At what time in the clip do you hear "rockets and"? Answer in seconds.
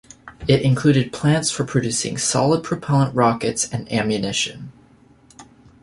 3.13-3.87